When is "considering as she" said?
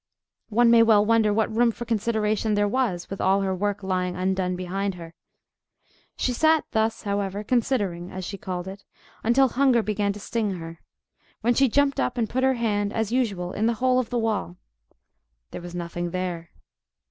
7.43-8.35